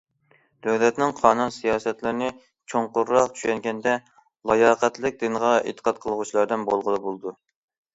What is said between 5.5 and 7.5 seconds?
ئېتىقاد قىلغۇچىلاردىن بولغىلى بولىدۇ.